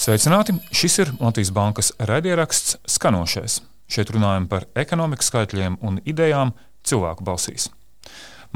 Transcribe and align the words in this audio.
Sveicināti! 0.00 0.54
Šis 0.72 0.94
ir 1.02 1.10
Latvijas 1.20 1.50
Bankas 1.52 1.90
raidieraksts 2.08 2.78
Skanošais. 2.88 3.58
Šeit 3.84 4.08
runājam 4.14 4.46
par 4.48 4.64
ekonomikas 4.72 5.28
skaitļiem 5.28 5.76
un 5.84 5.98
idejām 6.08 6.54
cilvēku 6.88 7.26
balsīs. 7.26 7.66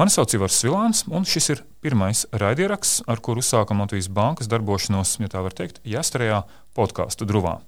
Mani 0.01 0.15
sauc 0.15 0.33
Ivars 0.33 0.63
Vilāns, 0.65 1.03
un 1.05 1.29
šis 1.29 1.51
ir 1.53 1.61
pirmais 1.85 2.25
raidieraksts, 2.33 3.05
ar 3.05 3.21
kuru 3.21 3.45
uzsākam 3.45 3.85
Latvijas 3.85 4.09
Bankas 4.09 4.49
darbošanos, 4.49 5.19
ja 5.21 5.29
tā 5.29 5.45
var 5.45 5.53
teikt, 5.53 5.83
jāstarajā 5.85 6.47
podkāstu 6.73 7.29
druvā. 7.29 7.59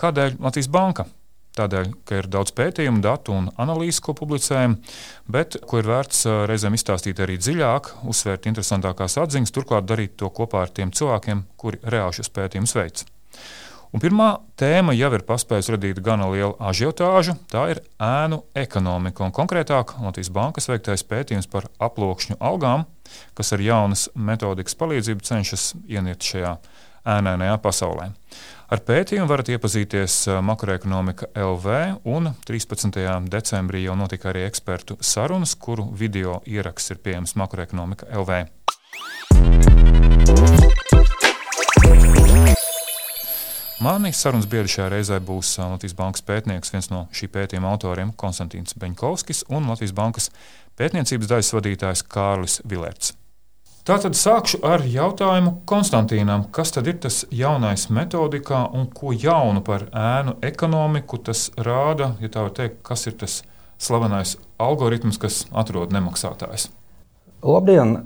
Kādēļ 0.00 0.40
Latvijas 0.40 0.72
Banka? 0.72 1.04
Tādēļ, 1.58 1.88
ka 2.06 2.20
ir 2.20 2.28
daudz 2.30 2.52
pētījumu, 2.54 3.02
datu 3.02 3.34
un 3.34 3.48
analīzes, 3.58 3.98
ko 4.04 4.14
publicējam, 4.14 4.76
bet 5.26 5.58
ko 5.66 5.80
ir 5.80 5.88
vērts 5.90 6.22
reizēm 6.46 6.76
izstāstīt 6.78 7.22
arī 7.24 7.40
dziļāk, 7.42 7.94
uzsvērt 8.10 8.46
interesantākās 8.46 9.18
atziņas, 9.18 9.54
turklāt 9.56 9.88
darīt 9.90 10.14
to 10.20 10.30
kopā 10.30 10.62
ar 10.66 10.74
tiem 10.74 10.94
cilvēkiem, 10.94 11.42
kuri 11.58 11.82
reāli 11.82 12.20
šos 12.20 12.30
pētījumus 12.36 12.76
veids. 12.78 13.08
Un 13.90 13.98
pirmā 13.98 14.28
tēma 14.60 14.94
jau 14.94 15.08
ir 15.16 15.24
paspējusi 15.26 15.72
radīt 15.74 15.98
gana 16.06 16.28
lielu 16.30 16.52
ažiotāžu. 16.62 17.34
Tā 17.50 17.64
ir 17.72 17.80
ēnu 17.98 18.44
ekonomika 18.54 19.24
un 19.26 19.34
konkrētāk 19.34 19.96
Latvijas 19.98 20.30
Bankas 20.30 20.70
veiktais 20.70 21.02
pētījums 21.10 21.50
par 21.50 21.66
aploksņu 21.82 22.38
algām, 22.38 22.86
kas 23.34 23.50
ar 23.56 23.64
jaunas 23.64 24.06
metodikas 24.14 24.78
palīdzību 24.78 25.26
cenšas 25.26 25.72
ieniet 25.90 26.22
šajā 26.22 26.54
ēnainajā 27.18 27.58
pasaulē. 27.64 28.12
Ar 28.70 28.78
pētījumu 28.86 29.26
varat 29.26 29.48
iepazīties 29.50 30.14
makroekonomika 30.46 31.26
LV, 31.34 31.72
un 32.06 32.28
13. 32.46 33.00
decembrī 33.26 33.80
jau 33.82 33.96
notika 33.98 34.28
arī 34.30 34.44
ekspertu 34.46 34.94
sarunas, 35.02 35.56
kuru 35.58 35.88
video 35.90 36.36
ieraksts 36.46 36.94
ir 36.94 37.00
pieejams 37.02 37.34
makroekonomika 37.34 38.06
LV. 38.14 38.38
Mani 43.82 44.14
sarunas 44.14 44.46
biedri 44.46 44.70
šajā 44.70 44.86
reizē 44.94 45.18
būs 45.18 45.56
Latvijas 45.58 45.98
Bankas 45.98 46.22
pētnieks, 46.30 46.70
viens 46.70 46.92
no 46.94 47.08
šī 47.10 47.26
pētījuma 47.34 47.74
autoriem, 47.74 48.14
Konstantīns 48.14 48.78
Beņkovskis, 48.78 49.48
un 49.50 49.66
Latvijas 49.66 49.96
Bankas 49.98 50.30
pētniecības 50.78 51.34
daļas 51.34 51.56
vadītājs 51.58 52.06
Kārlis 52.06 52.60
Vilērts. 52.62 53.16
Tātad 53.80 54.12
sākšu 54.12 54.58
ar 54.66 54.82
jautājumu 54.84 55.54
Konstantīnam, 55.68 56.42
kas 56.52 56.74
tad 56.74 56.88
ir 56.90 56.98
tas 57.00 57.22
jaunais 57.32 57.86
metodikā 57.88 58.66
un 58.76 58.84
ko 58.92 59.14
jaunu 59.16 59.62
par 59.64 59.86
ēnu 59.96 60.34
ekonomiku 60.44 61.16
tas 61.24 61.46
rāda, 61.56 62.10
ja 62.20 62.28
tā 62.28 62.44
var 62.44 62.52
teikt, 62.58 62.82
kas 62.84 63.06
ir 63.08 63.16
tas 63.22 63.38
slavenais 63.80 64.34
algoritms, 64.60 65.16
kas 65.16 65.46
atrod 65.56 65.94
nemaksātājs? 65.96 66.68
Labdien! 67.40 68.02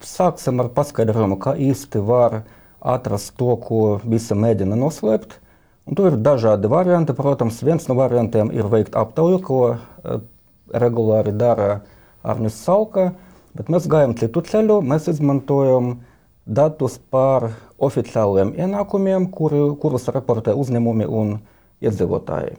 Sāksim 0.00 0.64
ar 0.64 0.70
paskaidrojumu, 0.72 1.36
kā 1.36 1.52
īsti 1.52 2.00
var 2.00 2.40
atrast 2.80 3.34
to, 3.36 3.50
ko 3.60 3.98
visi 4.08 4.32
mēģina 4.32 4.78
noslēpt. 4.80 5.36
Un 5.84 6.00
tur 6.00 6.14
ir 6.14 6.16
dažādi 6.24 6.70
varianti. 6.72 7.12
Protams, 7.12 7.60
viens 7.60 7.84
no 7.90 7.96
variantiem 7.98 8.48
ir 8.56 8.72
veikt 8.72 8.96
aptauju, 8.96 9.42
ko 9.44 9.60
uh, 9.68 10.24
regulāri 10.72 11.36
dara 11.36 11.82
Arnijas 12.24 12.56
Salka, 12.64 13.10
bet 13.54 13.70
mēs 13.72 13.88
gājam 13.90 14.14
citu 14.18 14.42
ceļu. 14.44 14.80
Mēs 14.84 15.08
izmantojam 15.12 15.96
datus 16.44 16.98
par 17.10 17.50
oficiāliem 17.78 18.52
ienākumiem, 18.58 19.30
kuri, 19.32 19.62
kurus 19.80 20.08
raportē 20.12 20.54
uzņēmumi 20.58 21.08
un 21.08 21.38
iedzīvotāji. 21.84 22.58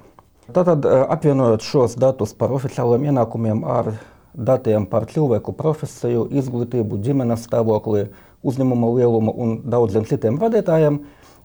Tātad, 0.54 0.86
uh, 0.86 1.06
apvienojot 1.14 1.66
šos 1.66 1.96
datus 2.02 2.36
par 2.38 2.54
oficiāliem 2.54 3.08
ienākumiem 3.10 3.64
ar 3.66 3.96
datiem 4.36 4.86
par 4.90 5.08
cilvēku 5.10 5.56
profesiju, 5.56 6.28
izglītību, 6.30 7.00
ģimenes 7.02 7.48
stāvokli, 7.48 8.10
uzņēmuma 8.46 8.92
lielumu 8.98 9.34
un 9.42 9.56
daudziem 9.64 10.06
citiem 10.06 10.38
vadītājiem, 10.42 11.00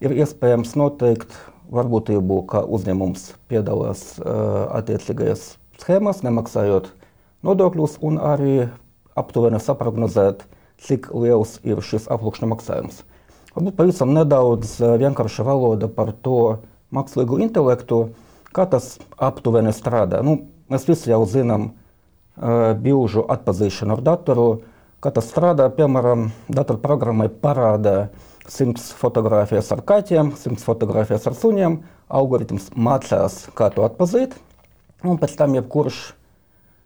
ir 0.05 0.17
iespējams 0.25 0.75
noteikt 0.77 1.37
varbūtību, 1.71 2.43
ka 2.51 2.65
uzņēmums 2.67 3.31
piedalās 3.49 4.19
uh, 4.19 4.67
attiecīgajās 4.81 5.55
schēmās, 5.81 6.25
nemaksājot 6.27 6.91
nodokļus, 7.47 7.97
un 8.05 8.19
arī 8.21 8.55
aptuveni 9.21 9.61
saprognozēt, 9.63 10.47
cik 10.81 11.11
liels 11.13 11.59
ir 11.67 11.83
šis 11.85 12.09
aploksņa 12.11 12.49
maksājums. 12.51 13.05
Varbūt 13.55 13.77
pavisam 13.77 14.15
nedaudz 14.17 14.79
vienkārša 14.81 15.45
valoda 15.47 15.91
par 15.93 16.15
to 16.25 16.61
mākslīgo 16.95 17.41
intelektu, 17.43 18.11
kā 18.57 18.67
tas 18.71 18.97
aptuveni 19.19 19.75
strādā. 19.77 20.23
Nu, 20.27 20.39
mēs 20.71 20.87
visi 20.89 21.13
jau 21.13 21.23
zinām 21.29 21.71
uh, 21.71 22.73
bilžu 22.79 23.27
atpazīšanu 23.37 23.99
ar 23.99 24.05
datoru, 24.07 24.51
Kā 25.01 25.09
tas 25.17 25.31
strādā, 25.33 25.65
piemēram, 25.73 26.27
datorprogrammai 26.53 27.31
parāda 27.41 28.11
100 28.45 28.83
fotogrāfijas 29.01 29.71
ar 29.73 29.81
kaķiem, 29.89 30.35
100 30.37 30.61
fotogrāfijas 30.61 31.25
ar 31.31 31.37
suņiem. 31.41 31.79
Algoritms 32.13 32.67
mācās, 32.77 33.47
kā 33.57 33.71
to 33.73 33.87
atpazīt, 33.87 34.35
un 35.01 35.17
pēc 35.23 35.39
tam 35.39 35.57
jebkurš 35.57 36.03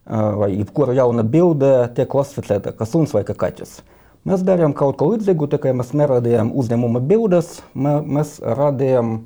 vai 0.07 0.51
jebkura 0.53 0.95
jauna 0.97 1.25
bilde 1.25 1.73
tiek 1.97 2.09
klasificēta 2.13 2.75
kā 2.77 2.87
suns 2.89 3.15
vai 3.17 3.25
kā 3.25 3.37
kaķis. 3.39 3.79
Mēs 4.25 4.45
darījām 4.45 4.73
kaut 4.77 4.97
ko 5.01 5.11
līdzīgu, 5.13 5.51
tikai 5.53 5.75
mēs 5.77 5.93
neradījām 5.97 6.55
uzņēmuma 6.57 7.03
bildes, 7.05 7.59
mēs 7.77 8.39
radījām 8.41 9.19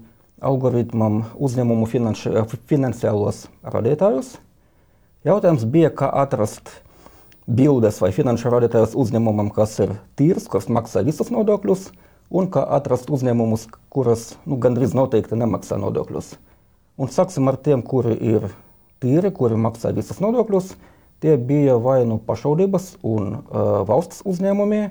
algoritmam 0.43 1.21
uzņēmumu 1.39 1.87
finanši, 1.91 2.35
finansiālos 2.71 3.47
radītājus. 3.63 4.37
Jautājums 5.27 5.65
bija, 5.67 5.91
kā 5.95 6.11
atrast 6.23 6.71
bildes 7.47 7.99
vai 8.03 8.11
finanšu 8.15 8.51
rādītājus 8.53 8.95
uzņēmumam, 8.99 9.51
kas 9.55 9.79
ir 9.83 9.97
tīrs, 10.19 10.47
kas 10.51 10.69
maksā 10.71 11.03
visus 11.07 11.33
nodokļus, 11.35 11.89
un 12.31 12.51
kā 12.53 12.63
atrast 12.77 13.11
uzņēmumus, 13.11 13.67
kuras 13.91 14.33
nu, 14.47 14.59
gandrīz 14.61 14.95
noteikti 14.99 15.39
nemaksā 15.39 15.79
nodokļus. 15.81 16.35
Un 16.99 17.11
sāksim 17.15 17.49
ar 17.51 17.59
tiem, 17.63 17.83
kuri 17.87 18.15
ir 18.19 18.51
tīri, 19.03 19.33
kuri 19.35 19.59
maksā 19.61 19.93
visus 19.97 20.21
nodokļus. 20.23 20.75
Tie 21.19 21.35
bija 21.35 21.75
vai 21.83 22.05
nu 22.07 22.21
pašvaldības 22.23 22.93
un 23.03 23.41
uh, 23.41 23.71
valsts 23.89 24.23
uzņēmumi, 24.29 24.83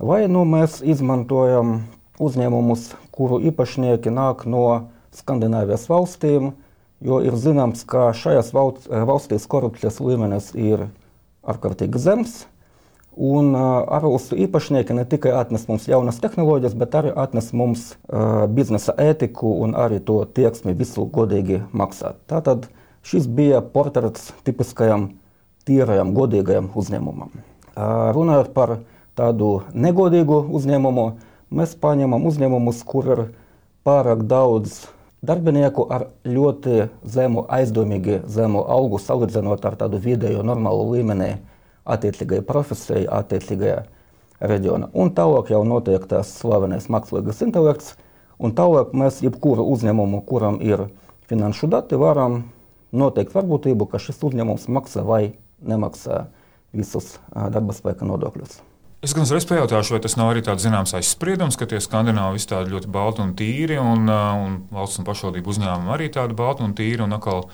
vai 0.00 0.22
nu 0.32 0.46
mēs 0.48 0.78
izmantojam 0.80 1.82
uzņēmumus, 2.18 2.94
kuru 3.12 3.40
īpašnieki 3.50 4.12
nāk 4.14 4.46
no 4.48 4.64
Skandināvijas 5.14 5.88
valstīm, 5.90 6.52
jo 7.04 7.18
ir 7.24 7.36
zināms, 7.36 7.84
ka 7.88 8.10
šajās 8.16 8.52
valstīs 8.54 9.46
korupcijas 9.50 10.00
līmenis 10.00 10.52
ir 10.56 10.88
ārkārtīgi 11.48 12.00
zems. 12.00 12.46
Un 13.18 13.50
uh, 13.50 13.82
ārvalstu 13.98 14.36
īpašnieki 14.38 14.94
ne 14.94 15.02
tikai 15.10 15.32
atnes 15.34 15.64
mums 15.66 15.88
jaunas 15.90 16.20
tehnoloģijas, 16.22 16.76
bet 16.78 16.92
arī 16.94 17.10
atnes 17.18 17.50
mums 17.50 17.88
uh, 17.92 18.46
biznesa 18.46 18.94
ētiku 18.94 19.56
un 19.64 19.74
arī 19.74 19.98
to 19.98 20.20
tieksmi 20.36 20.76
visu 20.78 21.02
godīgi 21.10 21.64
maksāt. 21.74 22.20
Tātad 22.30 22.68
šis 23.08 23.28
bija 23.30 23.62
portrets 23.64 24.32
tipiskajam 24.44 25.08
tīrajam, 25.68 26.12
godīgajam 26.16 26.70
uzņēmumam. 26.76 27.32
Runājot 28.16 28.52
par 28.56 28.78
tādu 29.18 29.62
negodīgu 29.72 30.42
uzņēmumu, 30.58 31.08
mēs 31.54 31.74
paņemam 31.80 32.26
uzņēmumus, 32.28 32.82
kur 32.88 33.12
ir 33.14 33.22
pārāk 33.86 34.24
daudz 34.28 34.82
darbinieku 35.24 35.86
ar 35.90 36.08
ļoti 36.26 36.88
zemu, 37.08 37.44
aizdomīgi 37.48 38.20
zemu 38.30 38.64
algu 38.70 39.00
salīdzinot 39.02 39.64
ar 39.66 39.78
tādu 39.80 40.00
vidējo 40.02 40.44
normālu 40.46 40.92
līmeni 40.92 41.36
attiecīgajai 41.88 42.44
profesijai, 42.46 43.06
attiecīgajā 43.08 43.80
reģionā. 44.44 44.90
Un 44.92 45.10
tālāk 45.16 45.50
jau 45.54 45.64
notiek 45.66 46.04
tas 46.10 46.30
slavenais 46.38 46.90
mākslīgais 46.92 47.42
intelekts, 47.46 47.96
un 48.38 48.54
tālāk 48.54 48.92
mēs 48.94 49.22
jebkuru 49.24 49.64
uzņēmumu, 49.72 50.22
kuram 50.28 50.60
ir 50.62 50.86
finanšu 51.30 51.70
dati, 51.72 51.98
varam 51.98 52.44
noteikt 52.92 53.34
varbūtību, 53.36 53.88
ka 53.90 54.00
šis 54.02 54.22
uzņēmums 54.28 54.68
maksā 54.72 55.04
vai 55.06 55.22
nemaksā 55.64 56.26
visus 56.76 57.16
darba 57.32 57.76
spēka 57.76 58.06
nodokļus. 58.08 58.60
Es 58.98 59.12
gan 59.14 59.22
uzreiz 59.22 59.44
pajautāšu, 59.46 59.94
vai 59.94 60.00
tas 60.02 60.16
nav 60.18 60.32
arī 60.32 60.40
tāds 60.42 60.64
zināms 60.66 60.90
aizspriedums, 60.98 61.54
ka 61.58 61.68
tie 61.70 61.78
skandināvi 61.78 62.34
visi 62.34 62.48
tādi 62.50 62.72
ļoti 62.74 62.88
balti 62.90 63.22
un 63.22 63.30
tīri, 63.38 63.76
un, 63.78 64.08
un 64.10 64.56
valsts 64.74 64.98
un 64.98 65.06
pašvaldību 65.06 65.52
uzņēmumi 65.52 65.92
arī 65.94 66.08
tādi 66.16 66.34
balti 66.38 66.66
un 66.66 66.74
tīri, 66.74 67.04
un 67.04 67.14
atkal 67.14 67.44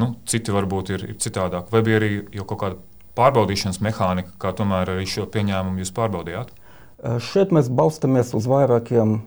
nu, 0.00 0.14
citi 0.24 0.54
varbūt 0.54 0.94
ir, 0.96 1.04
ir 1.12 1.18
citādāk. 1.20 1.68
Vai 1.72 1.84
bija 1.84 2.00
arī 2.00 2.10
jau 2.32 2.48
kaut 2.48 2.62
kāda 2.62 2.80
pārbaudīšanas 3.18 3.82
mehānika, 3.84 4.32
kā 4.40 4.54
tomēr 4.56 4.94
arī 4.94 5.04
šo 5.08 5.26
pieņēmumu 5.34 5.84
jūs 5.84 5.92
pārbaudījāt? 5.96 6.56
Šeit 7.20 7.52
mēs 7.52 7.68
balstamies 7.68 8.32
uz 8.32 8.48
vairākiem 8.48 9.18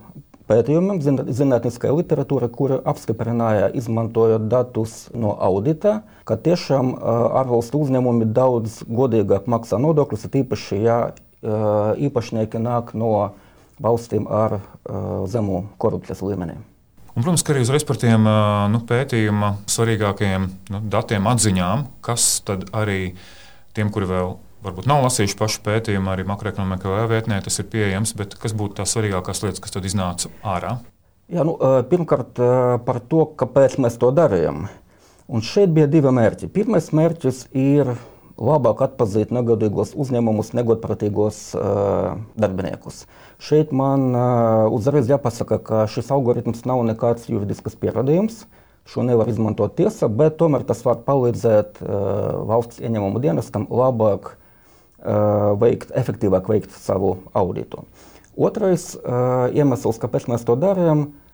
pētījumiem, 0.48 1.02
zinātniskā 1.36 1.92
literatūra, 1.94 2.50
kura 2.54 2.80
apstiprināja, 2.88 3.70
izmantojot 3.78 4.48
datus 4.52 5.08
no 5.16 5.36
audita, 5.36 6.02
ka 6.28 6.38
tiešām 6.40 6.96
ārvalstu 7.42 7.84
uzņēmumi 7.86 8.30
daudz 8.36 8.82
godīgāk 8.88 9.50
maksā 9.52 9.80
nodokļus, 9.84 10.30
īpaši, 10.44 10.80
ja 10.84 10.98
īpašnieki 12.08 12.62
nāk 12.64 12.96
no 12.98 13.12
valstīm 13.84 14.26
ar 14.32 14.60
zemu 15.30 15.68
korupcijas 15.78 16.24
līmeni. 16.26 16.58
Un, 17.18 17.24
protams, 17.24 17.42
ka 17.42 17.54
arī 17.54 17.64
uzreiz 17.66 17.86
par 17.88 17.98
tiem 17.98 18.28
nu, 18.74 18.82
pētījuma 18.86 19.56
svarīgākajiem 19.70 20.44
nu, 20.74 20.82
datiem, 20.86 21.30
atziņām, 21.30 21.88
kas 22.06 22.28
tad 22.46 22.68
arī 22.78 23.16
tiem, 23.74 23.90
kuri 23.94 24.10
vēl 24.10 24.36
varbūt 24.68 24.90
nav 24.90 25.06
lasījuši 25.08 25.38
pašu 25.40 25.64
pētījumu, 25.66 26.12
arī 26.12 26.28
makroekonomikā 26.28 27.08
vietnē 27.12 27.40
tas 27.46 27.60
ir 27.62 27.70
pieejams, 27.72 28.14
bet 28.20 28.36
kas 28.42 28.56
būtu 28.58 28.82
tās 28.82 28.94
svarīgākās 28.96 29.44
lietas, 29.46 29.64
kas 29.64 29.76
tad 29.76 29.88
iznāca 29.88 30.32
ārā? 30.44 30.78
Jā, 31.28 31.44
nu, 31.44 31.58
pirmkārt, 31.92 32.40
par 32.88 33.00
to, 33.12 33.26
kāpēc 33.40 33.80
mēs 33.84 33.98
to 34.00 34.14
darījām. 34.16 34.68
Un 35.28 35.44
šeit 35.44 35.74
bija 35.76 35.90
divi 35.92 36.12
mērķi. 36.16 36.48
Pirmais 36.56 36.88
mērķis 36.96 37.50
ir 37.52 37.98
labāk 38.38 38.84
atpazīt 38.86 39.34
negodīgos 39.36 39.92
uzņēmumus, 40.00 40.54
negodprātīgos 40.56 41.42
uh, 41.58 42.22
darbiniekus. 42.40 43.04
Šeit 43.44 43.74
man 43.76 44.14
uh, 44.14 44.70
uzreiz 44.72 45.10
jāpasaka, 45.12 45.60
ka 45.60 45.84
šis 45.92 46.14
algoritms 46.16 46.64
nav 46.70 46.86
nekāds 46.88 47.28
juridisks 47.28 47.76
pierādījums. 47.82 48.46
Šo 48.88 49.04
nevar 49.04 49.28
izmantot 49.28 49.76
tiesa, 49.76 50.08
bet 50.08 50.38
tomēr 50.40 50.64
tas 50.64 50.86
var 50.88 51.02
palīdzēt 51.04 51.82
uh, 51.82 51.90
valsts 52.48 52.80
ieņēmumu 52.80 53.20
dienestam 53.26 53.68
labāk 53.68 54.32
uh, 54.32 54.47
veikt, 55.62 55.94
efektīvāk 55.96 56.50
veikt 56.52 56.76
savu 56.76 57.16
auditu. 57.38 57.86
Otrais 58.38 58.92
iemesls, 59.56 59.98
kāpēc 60.02 60.28
mēs 60.30 60.44
to 60.46 60.54
darām, 60.60 61.08
uh, 61.08 61.28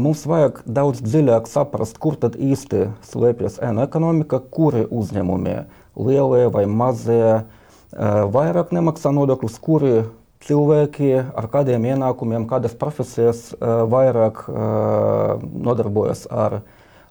mums 0.00 0.24
vajag 0.26 0.62
daudz 0.66 1.02
dziļāk 1.04 1.48
saprast, 1.50 1.98
kur 2.02 2.16
tad 2.18 2.36
īsti 2.38 2.88
slēpjas 3.06 3.60
ēnu 3.62 3.84
ekonomika, 3.84 4.40
kuri 4.40 4.84
uzņēmumi, 4.90 5.56
lielie 5.98 6.48
vai 6.54 6.64
mazie, 6.66 7.42
uh, 7.42 8.22
vairāk 8.32 8.72
nemaksā 8.74 9.12
nodokļus, 9.14 9.58
kuri 9.62 9.92
cilvēki 10.46 11.12
ar 11.18 11.48
kādiem 11.50 11.84
ienākumiem, 11.92 12.46
kādas 12.50 12.74
profesijas 12.78 13.52
uh, 13.54 13.84
vairāk 13.90 14.44
nodarbojas 15.42 16.26
ar, 16.30 16.60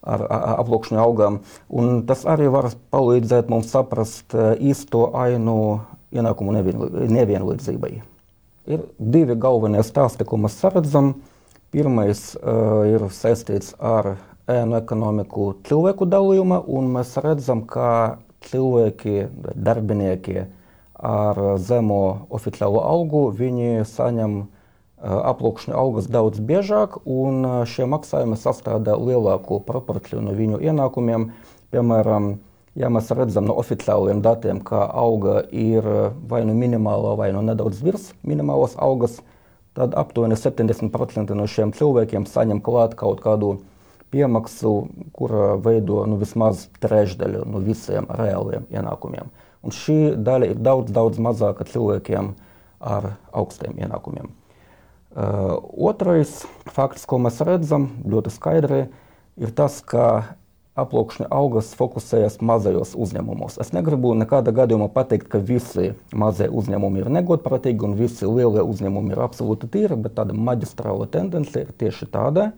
ar, 0.08 0.24
aploksņu 0.64 1.00
augām. 1.02 1.42
Un 1.70 2.04
tas 2.08 2.26
arī 2.30 2.50
var 2.54 2.70
palīdzēt 2.94 3.52
mums 3.52 3.72
saprast 3.74 4.36
īsto 4.58 5.10
ainu 5.18 5.58
ienākumu 6.16 6.56
nevienlīdzībai. 6.56 7.94
Ir 8.68 8.84
divi 9.00 9.36
galvenie 9.40 9.84
stāsti, 9.86 10.28
ko 10.28 10.40
mēs 10.44 10.60
redzam. 10.68 11.18
Pirmais 11.72 12.32
uh, 12.40 12.88
ir 12.88 13.04
saistīts 13.12 13.74
ar 13.84 14.16
ēnu 14.48 14.78
ekonomiku 14.80 15.50
cilvēku 15.68 16.08
dalījuma, 16.08 16.62
un 16.64 16.88
mēs 16.94 17.12
redzam, 17.20 17.66
ka 17.68 18.20
cilvēki, 18.48 19.28
darbinieki 19.52 20.46
ar 20.96 21.42
zemo 21.60 22.28
oficiālo 22.34 22.80
algu, 22.88 23.26
viņi 23.36 23.84
saņem 23.92 24.38
uh, 24.40 24.57
aplūkšņu 24.98 25.76
algas 25.78 26.10
daudz 26.10 26.42
biežāk, 26.42 27.00
un 27.06 27.66
šie 27.70 27.86
maksājumi 27.90 28.40
sastāvda 28.40 28.98
lielāku 28.98 29.62
proporciju 29.66 30.24
no 30.26 30.34
viņu 30.38 30.62
ienākumiem. 30.66 31.32
Piemēram, 31.72 32.38
Ja 32.78 32.92
mēs 32.94 33.08
redzam 33.10 33.48
no 33.50 33.56
oficiāliem 33.58 34.20
datiem, 34.22 34.60
ka 34.62 34.84
auga 34.86 35.40
ir 35.50 35.82
vai 36.30 36.44
nu 36.46 36.54
minimāla, 36.54 37.16
vai 37.18 37.32
nu 37.34 37.42
nedaudz 37.42 37.80
virs 37.82 38.12
minimālas 38.22 38.76
algas, 38.78 39.16
tad 39.74 39.96
aptuveni 39.98 40.38
70% 40.38 41.34
no 41.34 41.48
šiem 41.50 41.74
cilvēkiem 41.74 42.28
saņem 42.30 42.62
klāt 42.62 42.94
kaut 43.00 43.24
kādu 43.26 43.56
piemaksu, 44.14 44.76
kura 45.18 45.56
veido 45.58 46.04
nu, 46.06 46.20
vismaz 46.22 46.68
trešdaļu 46.78 47.48
no 47.50 47.64
visiem 47.66 48.06
reāliem 48.14 48.70
ienākumiem. 48.70 49.34
Un 49.66 49.74
šī 49.74 50.14
daļa 50.22 50.54
ir 50.54 50.62
daudz, 50.62 50.94
daudz 50.94 51.18
mazāka 51.18 51.66
cilvēkiem 51.66 52.36
ar 52.78 53.16
augstiem 53.34 53.74
ienākumiem. 53.82 54.30
Uh, 55.18 55.56
otrais 55.90 56.44
fakts, 56.70 57.08
ko 57.10 57.18
mēs 57.18 57.40
redzam 57.42 57.88
ļoti 58.06 58.30
skaidri, 58.36 58.84
ir 59.42 59.54
tas, 59.58 59.80
ka 59.82 60.38
aploksņa 60.78 61.26
algas 61.34 61.72
fokusējas 61.78 62.38
mazajos 62.46 62.92
uzņēmumos. 63.02 63.58
Es 63.62 63.72
negribu 63.74 64.12
nekādā 64.18 64.54
gadījumā 64.54 64.92
pateikt, 64.94 65.26
ka 65.32 65.42
visi 65.42 65.96
mazie 66.14 66.52
uzņēmumi 66.54 67.02
ir 67.02 67.10
negodprātīgi 67.18 67.88
un 67.88 67.96
visi 67.98 68.30
lielie 68.30 68.62
uzņēmumi 68.62 69.16
ir 69.16 69.24
absolūti 69.26 69.72
tīri, 69.74 69.98
bet 70.04 70.14
tāda 70.20 70.38
maģistrāla 70.38 71.10
tendence 71.14 71.66
ir 71.66 71.74
tieši 71.82 72.10
tāda. 72.14 72.52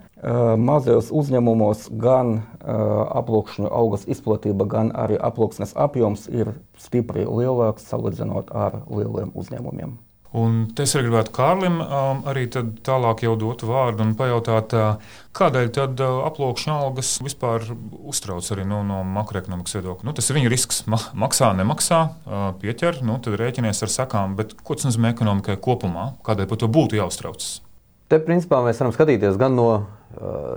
Mazajos 0.59 1.13
uzņēmumos 1.15 1.87
gan 2.03 2.41
aploksņu 2.59 3.71
algas 3.71 4.03
izplatība, 4.11 4.67
gan 4.67 4.91
arī 4.91 5.15
aploksnes 5.15 5.71
apjoms 5.79 6.27
ir 6.27 6.51
stipri 6.75 7.23
lielāks 7.23 7.87
salīdzinot 7.87 8.51
ar 8.51 8.81
lieliem 8.91 9.31
uzņēmumiem. 9.31 9.95
Un 10.37 10.67
es 10.77 10.91
arī 10.93 11.07
gribētu 11.07 11.31
Kārlim 11.33 11.79
um, 11.81 12.19
arī 12.29 12.43
tālāk 12.53 13.23
jau 13.25 13.31
dot 13.39 13.63
vārdu 13.65 14.03
un 14.05 14.11
pajautāt, 14.17 14.73
uh, 14.77 15.13
kādēļ 15.33 15.69
tad 15.73 16.01
uh, 16.05 16.19
aploksņa 16.27 16.75
algas 16.83 17.15
vispār 17.25 17.63
uztrauc 18.05 18.45
arī 18.53 18.67
nu, 18.69 18.83
no 18.85 18.99
makroekonomikas 19.09 19.79
viedokļa. 19.79 20.05
Nu, 20.05 20.13
tas 20.13 20.29
ir 20.29 20.37
viņu 20.37 20.51
risks, 20.53 20.83
ma 20.85 20.99
maksā, 21.17 21.49
nemaksā, 21.57 22.01
uh, 22.05 22.43
pieķer, 22.61 22.99
nu, 23.07 23.15
tad 23.25 23.39
rēķinies 23.41 23.81
ar 23.87 23.93
sakām, 23.93 24.35
bet 24.37 24.53
ko 24.61 24.77
tas 24.77 24.85
nozīmē 24.85 25.15
ekonomikai 25.15 25.55
kopumā? 25.65 26.11
Kādēļ 26.27 26.49
par 26.51 26.59
to 26.61 26.69
būtu 26.77 26.99
jāuztraucas? 26.99 27.47
Te 28.13 28.19
principā 28.21 28.59
mēs 28.65 28.81
varam 28.83 28.93
skatīties 28.93 29.39
gan 29.41 29.57
no 29.57 29.65
uh, 29.73 29.87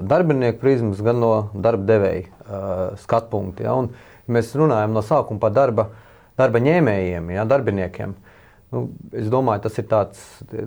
darbinieku 0.05 0.61
prizmas, 0.61 1.01
gan 1.05 1.17
no 1.25 1.33
darba 1.55 1.89
devēja 1.95 2.27
uh, 2.29 3.01
skatu 3.01 3.33
punkta. 3.33 3.65
Ja? 3.71 3.79
Un, 3.81 3.89
ja 4.29 4.37
mēs 4.37 4.53
runājam 4.53 4.93
no 4.93 5.01
sākuma 5.01 5.41
par 5.41 5.57
darba, 5.57 5.89
darba 6.37 6.61
ņēmējiem, 6.61 7.33
ja, 7.39 7.49
darbiniekiem. 7.49 8.13
Uh, 8.13 8.29
Nu, 8.73 8.87
es 9.13 9.27
domāju, 9.29 9.67
tas 9.67 9.75
ir 9.83 9.89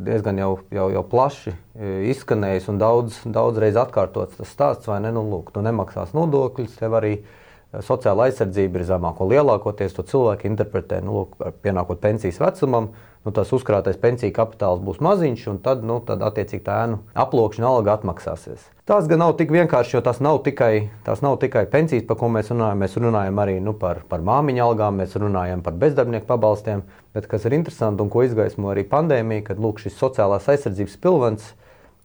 diezgan 0.05 0.37
jau, 0.37 0.51
jau, 0.73 0.89
jau 0.93 1.01
plaši 1.09 1.53
e, 1.53 1.93
izskanējis 2.11 2.69
un 2.69 2.77
daudz, 2.81 3.17
daudz 3.25 3.57
reizes 3.61 3.81
atkārtots 3.81 4.37
tas 4.37 4.51
stāsts, 4.53 4.89
vai 4.91 4.99
ne? 5.01 5.09
Nu, 5.15 5.23
lūk, 5.31 5.49
tu 5.55 5.63
nemaksās 5.65 6.13
nodokļus, 6.13 6.77
tev 6.77 6.99
arī 6.99 7.15
e, 7.17 7.44
sociāla 7.83 8.29
aizsardzība 8.29 8.79
ir 8.79 8.85
zemāko. 8.87 9.27
Lielākoties 9.31 9.95
to 9.97 10.05
cilvēki 10.07 10.47
interpretē, 10.51 11.01
nu, 11.03 11.19
lūk, 11.19 11.35
pienākot 11.65 11.99
pensijas 12.03 12.39
vecumam, 12.39 12.91
nu, 13.25 13.33
tas 13.35 13.51
uzkrātais 13.55 13.97
pensiju 14.01 14.33
kapitāls 14.35 14.83
būs 14.85 15.01
maziņš, 15.03 15.47
un 15.51 15.59
tad, 15.65 15.83
nu, 15.87 15.97
tad 16.05 16.23
attiecīgi 16.25 16.63
tā 16.65 16.77
ēnu 16.85 17.01
aplokšana 17.25 17.71
alga 17.71 17.97
atmaksāsies. 17.97 18.69
Tas 18.85 19.09
gan 19.09 19.23
nav 19.23 19.33
tik 19.39 19.49
vienkārši, 19.49 19.95
jo 19.97 20.03
tas 20.05 20.21
nav 20.21 20.43
tikai, 20.45 20.91
tas 21.07 21.23
nav 21.25 21.39
tikai 21.41 21.65
pensijas, 21.71 22.05
par 22.05 22.19
ko 22.21 22.29
mēs 22.29 22.53
runājam. 22.53 22.83
Mēs 22.85 22.97
runājam 23.01 23.41
arī 23.41 23.57
nu, 23.65 23.73
par, 23.81 24.03
par 24.09 24.21
māmiņu 24.21 24.61
algām, 24.67 25.01
mēs 25.01 25.17
runājam 25.17 25.65
par 25.65 25.73
bezdarbnieku 25.81 26.29
pabalstiem. 26.29 26.85
Bet 27.17 27.25
kas 27.31 27.47
ir 27.49 27.57
interesanti 27.57 28.05
un 28.05 28.13
ko 28.13 28.21
izgaismo 28.27 28.69
arī 28.75 28.85
pandēmija, 28.87 29.47
kad 29.49 29.61
lūk, 29.63 29.81
šis 29.81 29.97
sociālās 29.97 30.45
aizsardzības 30.53 30.99
pilvens 31.01 31.53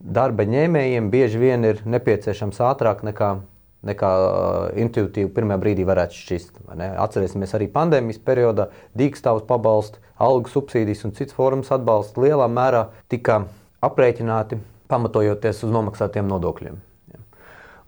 darba 0.00 0.46
ņēmējiem 0.48 1.10
bieži 1.12 1.40
vien 1.40 1.66
ir 1.68 1.82
nepieciešams 1.84 2.60
ātrāk 2.64 3.04
nekā 3.04 3.34
nekā 3.86 4.10
intuitīvi 4.82 5.30
pirmā 5.36 5.56
brīdī 5.60 5.86
varētu 5.88 6.18
šķist. 6.18 6.60
Atcerēsimies 6.70 7.54
arī 7.56 7.70
pandēmijas 7.72 8.20
periodā, 8.24 8.68
dīkstāvus 8.98 9.46
pabalstu, 9.48 10.02
algu 10.20 10.52
subsīdijas 10.52 11.06
un 11.08 11.16
citas 11.16 11.36
formas 11.36 11.72
atbalsts 11.72 12.20
lielā 12.20 12.50
mērā 12.52 12.88
tika 13.12 13.44
aprēķināti 13.84 14.60
pamatojoties 14.90 15.64
uz 15.64 15.72
nomaksātiem 15.72 16.28
nodokļiem. 16.28 16.78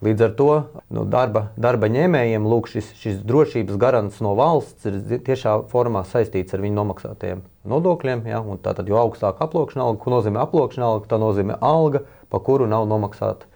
Līdz 0.03 0.23
ar 0.25 0.31
to 0.35 0.47
nu, 0.91 1.05
darba, 1.07 1.45
darba 1.55 1.87
ņēmējiem 1.87 2.47
lūk, 2.49 2.67
šis, 2.73 2.89
šis 2.99 3.21
drošības 3.23 3.77
garants 3.79 4.17
no 4.25 4.33
valsts 4.35 4.89
ir 4.89 5.21
tiešā 5.23 5.53
formā 5.71 6.01
saistīts 6.09 6.55
ar 6.55 6.63
viņu 6.63 6.75
nomaksātajiem 6.81 7.43
nodokļiem. 7.71 8.25
Ja, 8.27 8.41
tātad, 8.65 8.89
jo 8.91 8.99
augstāka 8.99 9.45
aploksņa 9.47 9.85
alga, 9.85 10.01
ko 10.03 10.15
nozīmē 10.17 10.41
aploksņa 10.43 10.89
alga, 10.89 11.07
tā 11.13 11.21
nozīmē 11.23 11.55
alga, 11.63 12.03
pa 12.27 12.41
kuru 12.43 12.67
nav 12.67 12.89
nomaksāta 12.91 13.47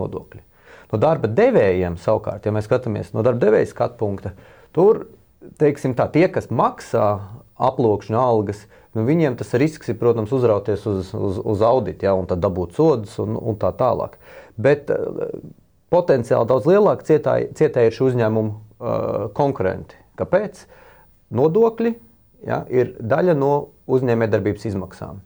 nodokļi. 0.00 0.40
No 0.90 0.98
darba 0.98 1.30
devējiem 1.30 1.96
savukārt, 2.02 2.46
ja 2.46 2.54
mēs 2.54 2.66
skatāmies 2.66 3.12
no 3.14 3.22
darba 3.26 3.46
devēja 3.46 3.70
skatu 3.70 3.98
punkta, 4.00 4.34
tur 4.74 5.04
teiksim, 5.60 5.94
tā, 5.98 6.08
tie, 6.12 6.26
kas 6.32 6.50
maksā 6.50 7.06
aploksņa 7.60 8.18
algas, 8.20 8.64
nu, 8.96 9.04
viņiem 9.06 9.36
tas 9.40 9.54
risks 9.60 9.92
ir, 9.92 9.98
protams, 10.00 10.32
uzrauties 10.34 10.84
uz, 10.88 11.12
uz, 11.14 11.40
uz 11.40 11.64
auditu, 11.64 12.08
ja, 12.08 12.16
un 12.18 12.28
tad 12.30 12.42
dabūt 12.42 12.76
sodus 12.78 13.16
un, 13.22 13.36
un 13.38 13.58
tā 13.60 13.72
tālāk. 13.76 14.18
Bet 14.60 14.90
uh, 14.92 15.32
potenciāli 15.92 16.48
daudz 16.50 16.68
lielāki 16.68 17.08
cietēji, 17.12 17.50
cietēji 17.58 17.90
ir 17.90 17.96
šī 17.96 18.06
uzņēmuma 18.10 18.52
uh, 18.52 19.26
konkurenti. 19.36 19.98
Kāpēc? 20.20 20.64
Nodokļi 21.36 21.94
ja, 22.46 22.64
ir 22.72 22.94
daļa 22.98 23.36
no 23.38 23.54
uzņēmējdarbības 23.90 24.70
izmaksām. 24.72 25.20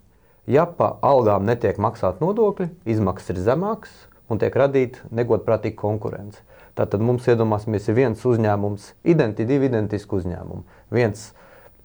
Ja 0.50 0.66
pa 0.68 0.90
algām 1.04 1.46
netiek 1.48 1.78
maksāt 1.80 2.20
nodokļi, 2.20 2.68
izmaksas 2.92 3.32
ir 3.32 3.40
zemākas, 3.46 3.94
un 4.30 4.40
tiek 4.40 4.54
radīta 4.56 5.08
negodprātīga 5.14 5.78
konkurence. 5.80 6.42
Tātad 6.74 7.02
mums 7.04 7.26
iedomāsimies, 7.30 7.86
ir 7.88 7.98
viens 7.98 8.22
uzņēmums, 8.26 8.94
identi, 9.06 9.46
divi 9.46 9.68
identiski 9.70 10.16
uzņēmumi. 10.18 10.64
Viens 10.94 11.28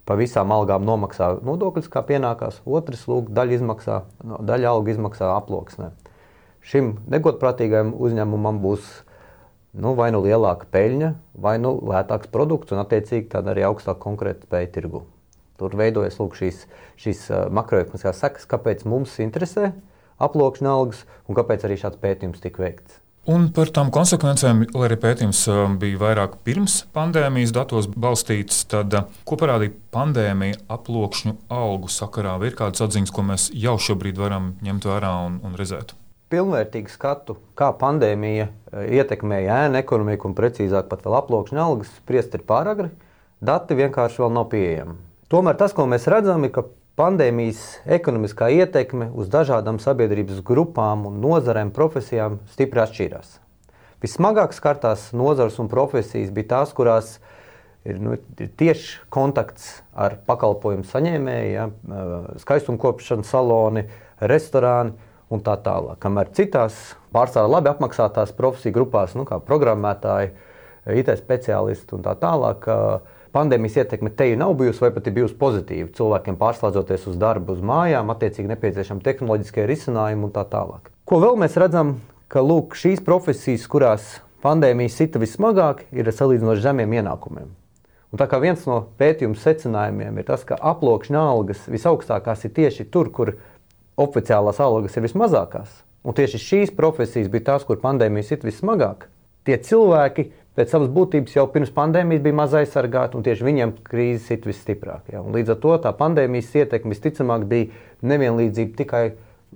pa 0.10 0.16
visām 0.18 0.50
algām 0.56 0.86
nomaksā 0.88 1.36
nodokļus, 1.46 1.92
kā 1.94 2.02
pienākās, 2.08 2.64
otrs 2.66 3.04
lūk, 3.10 3.30
daļa, 3.36 3.60
izmaksā, 3.60 4.00
daļa 4.24 4.72
alga 4.72 4.96
izmaksā 4.96 5.30
aploksnē. 5.36 5.92
Šim 6.66 6.96
negodprātīgajam 7.14 7.94
uzņēmumam 7.94 8.58
būs 8.64 8.88
nu, 9.78 9.94
vai 10.00 10.10
nu 10.16 10.24
lielāka 10.26 10.66
peļņa, 10.74 11.12
vai 11.38 11.60
nu 11.62 11.76
lētāks 11.92 12.32
produkts, 12.34 12.74
un 12.74 12.82
attiecīgi 12.82 13.30
arī 13.44 13.68
augstāka 13.68 14.02
konkurētspēja 14.08 14.72
tirgu. 14.74 15.04
Tur 15.60 15.76
veidojas 15.78 16.18
lūk, 16.18 16.40
šīs, 16.40 16.66
šīs 16.98 17.26
makroekonomiskās 17.54 18.24
sekas, 18.24 18.50
kāpēc 18.50 18.86
mums 18.90 19.20
interesē 19.22 19.74
aploksņa 20.24 20.72
algas 20.72 21.06
un 21.28 21.38
kāpēc 21.38 21.68
arī 21.68 21.78
šāds 21.82 22.02
pētījums 22.02 22.44
tika 22.44 22.64
veikts. 22.64 23.00
Un 23.30 23.50
par 23.54 23.70
tām 23.76 23.92
konsekvencēm, 23.94 24.64
lai 24.74 24.88
arī 24.88 24.98
pētījums 25.04 25.44
um, 25.52 25.76
bija 25.82 26.00
vairāk 26.02 26.40
pirms 26.48 26.80
pandēmijas 26.96 27.54
datos 27.54 27.90
balstīts, 27.92 28.64
tad 28.72 28.96
uh, 28.96 29.06
ko 29.28 29.38
parādīja 29.38 29.76
pandēmija 29.94 30.64
aploksņu 30.72 31.36
algu 31.54 31.92
sakarā? 31.94 32.40
Vai 32.42 32.50
ir 32.50 32.58
kādas 32.58 32.88
atziņas, 32.88 33.14
ko 33.14 33.28
mēs 33.30 33.50
jau 33.54 33.78
šobrīd 33.90 34.18
varam 34.18 34.56
ņemt 34.66 34.90
vērā 34.90 35.14
un, 35.28 35.42
un 35.46 35.60
redzēt? 35.60 35.94
pilnvērtīgu 36.30 36.92
skatu, 36.94 37.36
kā 37.58 37.72
pandēmija 37.78 38.48
eh, 38.48 38.90
ietekmēja 39.00 39.64
ēnu 39.66 39.80
ekonomiku 39.82 40.30
un 40.30 40.36
precīzāk 40.38 40.90
pat 40.92 41.06
vēl 41.06 41.18
aploksņa 41.20 41.64
algas, 41.64 41.92
spriest 42.04 42.36
ir 42.38 42.46
pāragri. 42.50 42.92
Dati 43.40 43.78
vienkārši 43.78 44.22
vēl 44.24 44.34
nav 44.36 44.50
pieejami. 44.52 44.98
Tomēr 45.32 45.56
tas, 45.60 45.74
ko 45.76 45.86
mēs 45.90 46.08
redzam, 46.12 46.44
ir, 46.44 46.52
ka 46.54 46.66
pandēmijas 47.00 47.80
ekonomiskā 47.88 48.50
ietekme 48.60 49.10
uz 49.16 49.30
dažādām 49.32 49.80
sabiedrības 49.80 50.44
grupām 50.46 51.08
un 51.08 51.20
nozarēm, 51.24 51.72
profesijām 51.76 52.42
stipri 52.52 52.84
atšķīrās. 52.84 53.38
Vissmagāk 54.04 54.54
skartās 54.56 55.10
nozars 55.16 55.60
un 55.60 55.68
profesijas 55.72 56.32
bija 56.36 56.54
tās, 56.56 56.72
kurās 56.76 57.18
ir, 57.88 58.00
nu, 58.04 58.16
tieši 58.38 59.06
kontakts 59.12 59.82
ar 59.96 60.18
pakalpojumu 60.28 60.88
saņēmēju, 60.88 61.52
ja, 61.52 61.68
skaistumkopšanas 62.44 63.32
saloni, 63.32 63.86
restorāni 64.20 64.96
un 65.32 65.44
tā 65.46 65.56
tālāk. 65.64 66.00
Kamēr 66.04 66.32
citās 66.36 66.78
pārsvarā 67.16 67.52
labi 67.52 67.72
apmaksātās 67.72 68.34
profesiju 68.38 68.76
grupās, 68.80 69.16
nu, 69.20 69.28
kā 69.28 69.40
programmētāji, 69.44 70.34
IT 70.96 71.12
speciālisti 71.20 71.96
un 71.98 72.04
tā 72.08 72.16
tālāk, 72.20 72.66
pandēmijas 73.36 73.78
ietekme 73.84 74.12
te 74.16 74.28
nav 74.40 74.56
bijusi 74.60 74.84
vai 74.84 74.92
pat 74.96 75.08
ir 75.10 75.16
bijusi 75.18 75.38
pozitīva. 75.40 75.90
Cilvēkiem 75.98 76.38
pārslēdzoties 76.40 77.08
uz 77.12 77.20
darbu, 77.22 77.56
uz 77.58 77.66
mājām, 77.66 78.12
attiecīgi 78.14 78.52
nepieciešami 78.52 79.06
tehnoloģiskie 79.06 79.68
risinājumi 79.70 80.28
un 80.28 80.34
tā 80.36 80.46
tālāk. 80.50 80.90
Ko 81.10 81.22
vēl 81.24 81.40
mēs 81.42 81.58
redzam, 81.62 81.98
ka 82.30 82.44
lūk, 82.46 82.78
šīs 82.78 83.04
profesijas, 83.06 83.68
kurās 83.70 84.10
pandēmija 84.46 84.94
sita 84.94 85.22
vismagāk, 85.22 85.86
ir 85.92 86.12
salīdzinoši 86.14 86.66
zemiem 86.66 87.00
ienākumiem. 87.00 87.52
Un 88.10 88.18
tā 88.18 88.26
kā 88.30 88.40
viens 88.42 88.64
no 88.66 88.80
pētījuma 88.98 89.38
secinājumiem 89.38 90.18
ir 90.18 90.26
tas, 90.26 90.42
ka 90.48 90.58
aploksņa 90.72 91.22
algas 91.34 91.68
visaugstākās 91.70 92.48
ir 92.48 92.56
tieši 92.56 92.88
tur, 92.90 93.12
kur 93.14 93.36
oficiālās 94.00 94.62
algas 94.64 94.98
ir 94.98 95.06
vismazākās. 95.06 95.70
Un 96.02 96.16
tieši 96.18 96.42
šīs 96.42 96.76
profesijas 96.78 97.30
bija 97.30 97.52
tās, 97.52 97.66
kur 97.68 97.82
pandēmija 97.84 98.32
sit 98.32 98.46
vismagāk. 98.48 99.10
Tie 99.50 99.56
cilvēki 99.66 100.28
pēc 100.54 100.74
savas 100.76 100.92
būtības 100.94 101.34
jau 101.34 101.48
pirms 101.50 101.72
pandēmijas 101.74 102.22
bija 102.22 102.38
maz 102.38 102.52
aizsargāti, 102.60 103.18
un 103.18 103.24
tieši 103.26 103.48
viņiem 103.48 103.72
krīze 103.88 104.20
sit 104.28 104.44
visstiprāk. 104.46 105.08
Ja? 105.10 105.24
Un 105.26 105.34
līdz 105.34 105.56
ar 105.56 105.58
to 105.64 105.72
tā 105.82 105.94
pandēmijas 105.98 106.52
ietekme 106.60 106.94
visticamāk 106.94 107.48
bija 107.50 107.72
nevienlīdzība 108.06 108.78
tikai 108.78 109.02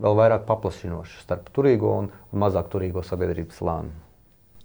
vēl 0.02 0.18
vairāk 0.18 0.48
paplašinoša 0.48 1.22
starp 1.22 1.52
turīgo 1.54 1.92
un 2.00 2.10
mazāk 2.34 2.74
turīgo 2.74 3.04
sabiedrības 3.06 3.62
slāni. 3.62 3.94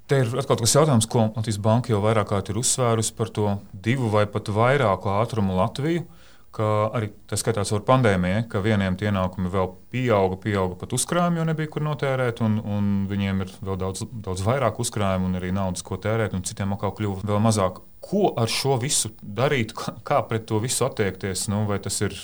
Te 0.09 0.23
ir 0.23 0.33
atkal 0.41 0.57
tas 0.63 0.73
jautājums, 0.79 1.11
ko 1.13 1.27
Latvijas 1.27 1.61
Banka 1.61 1.93
jau 1.93 2.01
vairāk 2.07 2.31
kārt 2.33 2.49
ir 2.49 2.63
uzsvērusi 2.63 3.13
par 3.19 3.29
to 3.37 3.59
divu 3.85 4.09
vai 4.15 4.25
pat 4.33 4.49
vairāku 4.49 5.13
ātrumu 5.19 5.61
Latviju 5.61 6.07
ka 6.55 6.69
arī 6.97 7.11
tas 7.29 7.43
skatās 7.43 7.71
ar 7.77 7.83
pandēmiju, 7.87 8.47
ka 8.51 8.63
vieniem 8.65 8.97
tie 8.99 9.11
ienākumi 9.11 9.51
vēl 9.53 9.69
pieauga, 9.93 10.39
pieauga 10.43 10.79
pat 10.81 10.95
uzkrājumi, 10.97 11.41
jo 11.41 11.45
nebija 11.49 11.73
kur 11.75 11.85
notērēt, 11.87 12.41
un, 12.45 12.57
un 12.65 12.89
viņiem 13.11 13.45
ir 13.45 13.53
vēl 13.69 13.79
daudz, 13.81 14.07
daudz 14.27 14.45
vairāk 14.47 14.81
uzkrājumu 14.83 15.29
un 15.29 15.41
arī 15.41 15.53
naudas, 15.55 15.85
ko 15.87 16.01
tērēt, 16.01 16.35
un 16.37 16.47
citiem 16.49 16.73
atkal 16.77 16.95
kļuva 16.97 17.29
vēl 17.29 17.45
mazāk. 17.45 17.83
Ko 18.05 18.33
ar 18.39 18.51
šo 18.53 18.79
visu 18.81 19.13
darīt, 19.23 19.75
kā 20.09 20.23
pret 20.29 20.49
to 20.49 20.61
visu 20.63 20.87
attiekties? 20.89 21.49
Nu, 21.53 21.65
vai 21.69 21.81
tas 21.85 22.01
ir 22.05 22.17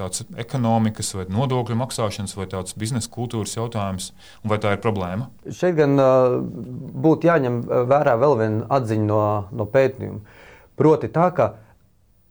tāds 0.00 0.24
ekonomikas 0.40 1.12
vai 1.16 1.26
nodokļu 1.32 1.76
maksāšanas 1.80 2.36
vai 2.38 2.46
tāds 2.50 2.76
biznesa 2.78 3.10
kultūras 3.12 3.56
jautājums, 3.56 4.10
vai 4.46 4.60
tā 4.62 4.74
ir 4.76 4.84
problēma? 4.84 5.28
Šeit 5.48 5.76
gan 5.80 5.96
uh, 6.00 6.38
būtu 6.40 7.28
jāņem 7.28 7.62
vērā 7.90 8.16
vēl 8.20 8.38
viena 8.40 8.68
atziņa 8.78 9.08
no, 9.08 9.24
no 9.52 9.66
pētījuma. 9.68 10.38
Proti 10.80 11.10
tā, 11.12 11.26
ka 11.36 11.50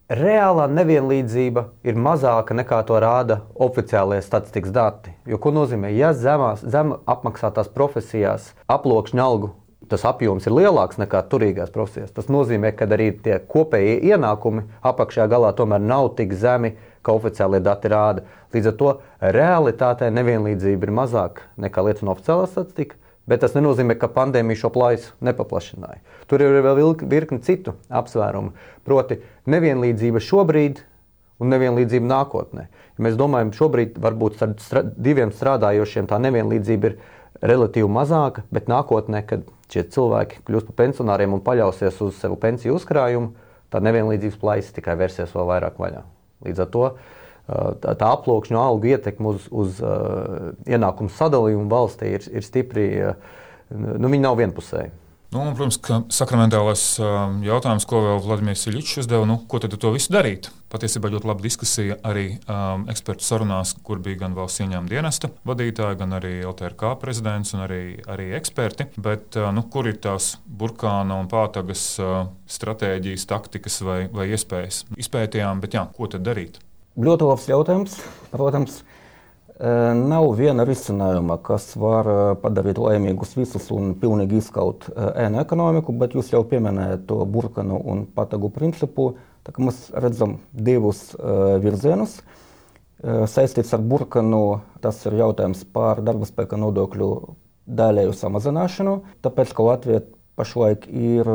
reālā 0.10 0.66
nevienlīdzība 0.74 1.66
ir 1.86 1.98
mazāka 2.02 2.58
nekā 2.58 2.82
to 2.90 2.98
rāda 3.02 3.42
oficiālie 3.62 4.20
statistikas 4.26 4.74
dati. 4.74 5.14
Jo, 5.30 5.38
ko 5.42 5.54
nozīmē, 5.54 5.94
ja 5.94 6.12
zemās, 6.18 6.66
zem 6.66 6.96
apmaksātās 7.06 7.70
profesijās 7.74 8.54
aploksņa 8.68 9.24
algu 9.24 9.54
tas 9.90 10.04
apjoms 10.06 10.46
ir 10.46 10.54
lielāks 10.54 11.00
nekā 11.02 11.24
turīgās 11.32 11.72
profesijās, 11.74 12.12
tas 12.14 12.28
nozīmē, 12.30 12.76
ka 12.78 12.86
arī 12.94 13.10
tie 13.26 13.40
kopējie 13.50 13.96
ienākumi 14.12 14.68
apakšā 14.86 15.26
galā 15.32 15.50
tomēr 15.58 15.82
nav 15.82 16.12
tik 16.20 16.36
zemi, 16.38 16.76
kā 17.02 17.16
oficiālie 17.18 17.62
dati 17.64 17.90
rāda. 17.90 18.26
Līdz 18.54 18.70
ar 18.70 18.76
to 18.78 18.92
realitātē 19.34 20.12
nevienlīdzība 20.14 20.86
ir 20.86 20.94
mazāka 20.94 21.48
nekā 21.58 21.86
liecina 21.88 22.14
oficiālā 22.14 22.46
statistika. 22.52 23.00
Bet 23.30 23.44
tas 23.44 23.54
nenozīmē, 23.54 23.94
ka 24.00 24.10
pandēmija 24.10 24.64
šo 24.64 24.72
plaisu 24.74 25.14
nepaplašināja. 25.26 26.02
Tur 26.30 26.42
ir 26.42 26.62
vēl 26.66 26.80
virkni 27.12 27.44
citu 27.46 27.76
apsvērumu. 27.94 28.56
Proti, 28.88 29.20
nevienlīdzība 29.46 30.22
šobrīd 30.24 30.82
un 31.40 31.54
nevienlīdzība 31.54 32.10
nākotnē. 32.10 32.66
Ja 32.98 33.06
mēs 33.06 33.20
domājam, 33.20 33.54
šobrīd 33.56 34.00
varbūt 34.02 34.40
starp 34.40 34.64
strā, 34.64 34.84
diviem 34.98 35.32
strādājošiem 35.36 36.10
tā 36.10 36.18
nevienlīdzība 36.26 36.90
ir 36.90 36.98
relatīvi 37.46 37.88
mazāka, 37.92 38.44
bet 38.52 38.68
nākotnē, 38.72 39.22
kad 39.30 39.46
šie 39.72 39.86
cilvēki 39.94 40.42
kļūs 40.48 40.66
par 40.72 40.80
pensionāriem 40.82 41.38
un 41.38 41.46
paļausies 41.46 42.02
uz 42.04 42.18
savu 42.20 42.40
pensiju 42.42 42.76
uzkrājumu, 42.80 43.32
tā 43.70 43.82
nevienlīdzības 43.86 44.42
plaisa 44.42 44.74
tikai 44.76 44.98
vērsies 45.00 45.32
vēl 45.36 45.48
vairāk 45.54 45.80
vaļā. 45.80 46.04
Līdz 46.48 46.66
ar 46.66 46.70
to 46.74 46.86
tā, 47.84 47.96
tā 48.00 48.14
aploksņa 48.14 48.62
algu 48.62 48.94
ietekme 48.94 49.36
uz, 49.36 49.50
uz 49.52 49.82
uh, 49.84 50.54
ienākumu 50.70 51.12
sadalījumu 51.18 51.70
valstī 51.72 52.16
ir, 52.18 52.26
ir 52.32 52.46
stipri, 52.46 52.90
nu, 53.74 54.10
viņi 54.10 54.26
nav 54.26 54.40
vienpusēji. 54.42 54.96
Nu, 55.30 55.44
un, 55.44 55.52
protams, 55.54 55.76
ka 55.86 56.00
sakramentālais 56.10 56.84
um, 57.04 57.36
jautājums, 57.46 57.86
ko 57.86 58.00
vēl 58.02 58.22
Vladimirs 58.24 58.64
Ilīčs 58.66 59.04
uzdeva, 59.04 59.28
nu, 59.30 59.36
ko 59.46 59.60
tad 59.62 59.76
to 59.78 59.92
visu 59.94 60.10
darīt? 60.16 60.48
Patiesībā 60.74 61.12
ļoti 61.14 61.30
laba 61.30 61.44
diskusija 61.46 62.00
arī 62.10 62.24
um, 62.50 62.88
ekspertu 62.90 63.28
sarunās, 63.28 63.76
kur 63.86 64.02
bija 64.02 64.24
gan 64.24 64.34
valsts 64.34 64.64
ieņēmuma 64.64 64.90
dienesta 64.90 65.30
vadītāji, 65.46 66.00
gan 66.00 66.18
arī 66.18 66.32
LTRK 66.50 66.96
prezidents 67.04 67.54
un 67.54 67.62
arī, 67.68 67.82
arī 68.10 68.32
eksperti. 68.40 68.88
Bet, 68.98 69.38
uh, 69.38 69.52
nu, 69.54 69.68
kur 69.70 69.92
ir 69.92 70.00
tās 70.02 70.32
burkāna 70.50 71.20
un 71.22 71.30
pātagas 71.30 71.84
uh, 72.02 72.24
stratēģijas, 72.50 73.28
taktikas 73.30 73.84
vai, 73.86 74.00
vai 74.10 74.32
iespējas? 74.34 74.88
Izpētījām, 74.98 75.62
bet 75.62 75.78
jā, 75.78 75.86
ko 75.94 76.10
tad 76.10 76.26
darīt? 76.26 76.58
Ļoti 76.98 77.28
labs 77.30 77.46
jautājums. 77.50 78.00
Protams, 78.32 78.82
nav 79.60 80.30
viena 80.40 80.64
risinājuma, 80.68 81.36
kas 81.44 81.74
var 81.80 82.08
padarīt 82.42 82.80
laimīgus 82.80 83.36
visus 83.38 83.68
un 83.76 83.94
pilnīgi 84.00 84.40
izskaut 84.40 84.88
ēnu 84.96 85.42
ekonomiku, 85.44 85.94
bet 86.00 86.16
jūs 86.16 86.32
jau 86.32 86.46
pieminējat 86.48 87.06
to 87.10 87.22
burkanu 87.28 87.80
un 87.84 88.06
patagu 88.16 88.50
principu. 88.56 89.14
Mēs 89.58 89.90
redzam 89.98 90.38
divus 90.54 91.10
virzienus. 91.64 92.20
Saistīts 93.02 93.74
ar 93.74 93.82
burkanu, 93.82 94.62
tas 94.84 95.00
ir 95.08 95.16
jautājums 95.22 95.64
par 95.74 96.04
darba 96.06 96.28
spēka 96.28 96.60
nodokļu 96.60 97.10
daļēju 97.70 98.14
samazināšanu, 98.18 98.96
tāpēc, 99.24 99.54
ka 99.56 99.66
Latvija 99.66 100.02
pašlaik 100.40 100.86
ir 100.90 101.28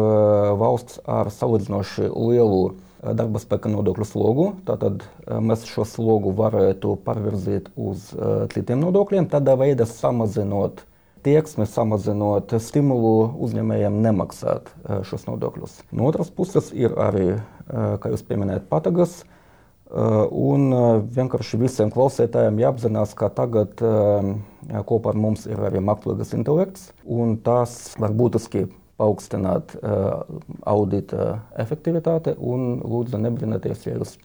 valsts 0.60 1.00
ar 1.08 1.30
salīdzinoši 1.32 2.10
lielu 2.10 2.74
darba 3.12 3.42
spēka 3.42 3.68
nodokļu 3.68 4.06
slogu. 4.08 4.48
Tātad 4.64 5.04
mēs 5.28 5.66
šo 5.68 5.84
slogu 5.88 6.32
varētu 6.38 6.96
pārvirzīt 7.04 7.68
uz 7.76 8.08
citiem 8.54 8.80
nodokļiem, 8.86 9.28
tādā 9.28 9.58
veidā 9.60 9.84
samazinot 9.90 10.86
tieksmi, 11.24 11.64
samazinot 11.68 12.52
stimulu 12.60 13.30
uzņēmējiem 13.44 14.00
nemaksāt 14.04 14.72
šos 15.08 15.24
nodokļus. 15.28 15.78
No 15.92 16.08
otras 16.10 16.28
puses 16.32 16.68
ir 16.76 16.96
arī, 17.00 17.38
kā 17.68 18.12
jūs 18.12 18.24
pieminējat, 18.28 18.68
patagas. 18.72 19.22
Un 19.94 20.72
vienkārši 21.14 21.60
visiem 21.60 21.90
klausītājiem 21.92 22.56
jāapzinās, 22.60 23.12
ka 23.16 23.28
tagad 23.32 23.76
kopā 23.80 25.12
ar 25.12 25.20
mums 25.20 25.44
ir 25.46 25.60
arī 25.60 25.80
mākslīgais 25.84 26.32
intelekts, 26.36 26.88
un 27.04 27.36
tas 27.44 27.94
var 28.00 28.12
būtiski 28.16 28.66
paaugstināt 29.00 29.74
uh, 29.80 30.22
audita 30.70 31.40
efektivitāti 31.60 32.36
un 32.38 32.78
lūdzu 32.84 33.20
nebrīnāties, 33.20 33.86
ja 33.88 33.98
jūs 33.98 34.16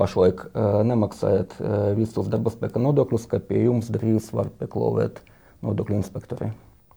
pašlaik 0.00 0.46
uh, 0.48 0.80
nemaksājat 0.86 1.56
uh, 1.60 1.74
visus 1.98 2.30
darba 2.32 2.52
spēka 2.54 2.82
nodokļus, 2.82 3.28
ka 3.30 3.42
pie 3.44 3.66
jums 3.66 3.92
drīz 3.94 4.30
var 4.34 4.50
pieklāvēt 4.60 5.20
nodokļu 5.64 6.00
inspektori. 6.00 6.52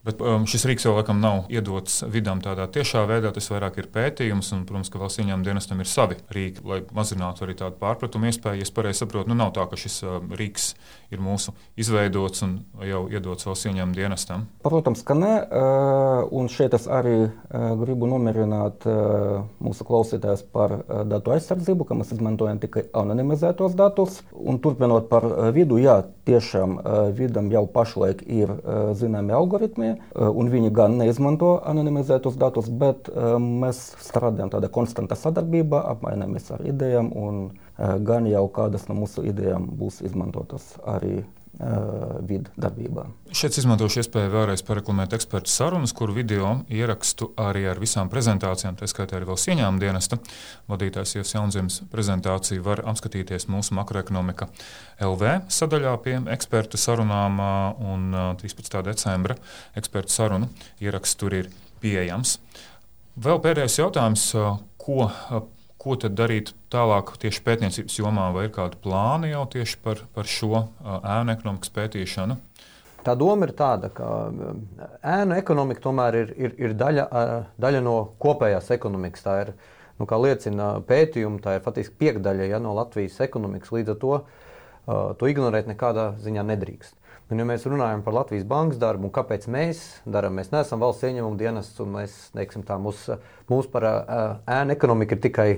Bet 0.08 0.22
um, 0.24 0.46
šis 0.48 0.64
rīks 0.70 0.86
jau 0.88 0.94
laikam 0.96 1.20
nav 1.20 1.50
iedots 1.52 2.00
vidām 2.08 2.40
tādā 2.44 2.70
tiešā 2.72 3.04
veidā. 3.10 3.34
Tas 3.36 3.50
vairāk 3.52 3.82
ir 3.82 3.90
pētījums, 3.92 4.54
un, 4.56 4.64
protams, 4.70 4.92
ka 4.94 5.02
valsts 5.02 5.20
ieņēmuma 5.20 5.44
dienestam 5.44 5.84
ir 5.84 5.90
savi 5.92 6.16
rīki, 6.32 6.64
lai 6.68 6.80
mazinātu 6.96 7.44
arī 7.44 7.58
tādu 7.60 7.76
pārpratumu 7.82 8.30
iespēju. 8.32 8.64
Es 8.64 8.72
pareizi 8.72 9.04
saprotu, 9.04 9.28
nu 9.28 9.36
nav 9.36 9.52
tā, 9.58 9.66
ka 9.68 9.80
šis 9.80 10.00
uh, 10.06 10.22
rīks 10.40 10.70
ir 11.12 11.20
mūsu 11.24 11.52
izveidots 11.80 12.44
un 12.48 12.58
jau 12.88 13.04
iedots 13.12 13.48
valsts 13.48 13.68
ieņēmuma 13.68 13.98
dienestam. 13.98 14.48
Protams, 14.64 15.04
ka 15.08 15.16
nē, 15.18 15.34
uh, 15.44 16.24
un 16.36 16.48
šeit 16.52 16.76
es 16.80 16.88
arī 16.88 17.18
uh, 17.28 17.68
gribu 17.80 18.08
nomierināt 18.08 18.88
uh, 18.88 19.44
mūsu 19.64 19.88
klausītājus 19.88 20.46
par 20.56 20.78
datu 21.08 21.36
aizsardzību, 21.36 21.88
ka 21.88 22.00
mēs 22.00 22.16
izmantojam 22.16 22.64
tikai 22.64 22.86
anonimizētos 22.96 23.76
datus. 23.76 24.22
Un 24.32 24.62
turpinot 24.64 25.12
par 25.12 25.28
vidu, 25.56 25.80
jā, 25.82 26.00
tiešām 26.28 26.78
vidam 27.18 27.52
jau 27.52 27.64
pašlaik 27.72 28.24
ir 28.24 28.52
zināmi 29.00 29.36
algoritmi, 29.36 29.97
un 30.16 30.52
viņi 30.54 30.72
gan 30.76 30.98
neizmanto 31.00 31.58
anonimizētus 31.68 32.38
datus, 32.40 32.70
bet 32.70 33.10
mēs 33.38 33.82
strādājam 34.04 34.52
tādā 34.54 34.70
konstantā 34.74 35.18
sadarbībā, 35.20 35.84
apmainamies 35.94 36.52
ar 36.56 36.66
idejām, 36.68 37.12
un 37.16 37.50
gan 38.08 38.28
jau 38.30 38.46
kādas 38.54 38.88
no 38.90 38.98
mūsu 38.98 39.26
idejām 39.30 39.70
būs 39.80 40.02
izmantotas 40.06 40.76
arī 40.86 41.22
vidu 41.58 42.52
darbībām. 42.60 43.14
Šeit 43.34 43.58
izmantošu 43.58 44.04
iespēju 44.04 44.30
vēlreiz 44.34 44.62
pareklamēt 44.68 45.16
ekspertu 45.18 45.50
sarunas, 45.50 45.94
kuru 45.98 46.14
video 46.14 46.52
ierakstu 46.70 47.32
arī 47.42 47.66
ar 47.72 47.82
visām 47.82 48.12
prezentācijām, 48.14 48.78
tā 48.78 48.90
skaitā 48.90 49.18
arī 49.18 49.30
vēl 49.30 49.40
ieņēmuma 49.42 49.82
dienesta 49.82 50.20
vadītājs 50.70 51.16
Ievs 51.18 51.34
Jaunzemes 51.34 51.80
prezentāciju 51.92 52.66
var 52.66 52.84
apskatīties 52.94 53.50
mūsu 53.50 53.78
makroekonomika 53.80 54.50
LV 55.02 55.50
sadaļā 55.58 55.98
pie 56.06 56.18
ekspertu 56.38 56.78
sarunām 56.82 57.42
un 57.82 58.08
13. 58.42 58.82
decembra 58.86 59.38
ekspertu 59.78 60.14
sarunu 60.14 60.52
ieraksts 60.84 61.18
tur 61.18 61.38
ir 61.42 61.52
pieejams. 61.82 62.38
Vēl 63.18 63.42
pēdējais 63.42 63.82
jautājums, 63.82 64.30
ko 64.78 65.10
Ko 65.78 65.94
tad 65.96 66.16
darīt 66.18 66.50
tālāk 66.74 67.14
tieši 67.22 67.44
pētniecības 67.46 68.00
jomā, 68.00 68.28
vai 68.36 68.48
ir 68.48 68.54
kādi 68.56 68.80
plāni 68.84 69.32
jau 69.32 69.46
tieši 69.54 69.80
par, 69.84 70.04
par 70.16 70.30
šo 70.30 70.66
ēnu 70.84 71.34
ekonomikas 71.36 71.74
pētīšanu? 71.76 72.38
Tā 73.08 73.14
doma 73.16 73.48
ir 73.48 73.54
tāda, 73.56 73.88
ka 73.94 74.08
ēnu 75.16 75.38
ekonomika 75.38 75.86
tomēr 75.86 76.18
ir, 76.24 76.34
ir, 76.36 76.56
ir 76.60 76.76
daļa, 76.76 77.06
daļa 77.62 77.84
no 77.86 77.96
kopējās 78.20 78.72
ekonomikas. 78.76 79.24
Tā 79.24 79.36
ir, 79.46 79.54
nu, 80.00 80.08
kā 80.10 80.20
liecina 80.20 80.74
pētījumi, 80.88 81.40
tā 81.44 81.56
ir 81.56 81.64
faktiski 81.64 81.96
piekdaļa 82.04 82.50
ja, 82.52 82.60
no 82.64 82.76
Latvijas 82.76 83.22
ekonomikas. 83.24 83.72
Līdz 83.78 83.96
ar 83.96 84.02
to 84.04 84.20
to 85.20 85.28
ignorēt 85.28 85.68
nekādā 85.68 86.14
ziņā 86.24 86.44
nedrīkst. 86.48 86.96
Un, 87.28 87.42
ja 87.42 87.46
mēs 87.48 87.66
runājam 87.68 88.06
par 88.06 88.16
Latvijas 88.16 88.46
bankas 88.48 88.80
darbu 88.80 89.10
un 89.10 89.12
kāpēc 89.16 89.50
mēs 89.52 89.82
darām, 90.08 90.38
mēs 90.40 90.54
neesam 90.54 90.80
valsts 90.80 91.04
ieņēmuma 91.10 91.40
dienests 91.40 91.82
un 91.84 91.92
mēs, 91.98 92.14
teiksim, 92.36 92.64
tā 92.64 92.78
mūsu 92.80 93.18
mūs 93.52 93.68
par 93.72 93.88
ēnu 93.88 94.76
ekonomiku 94.78 95.18
ir 95.18 95.24
tikai 95.26 95.50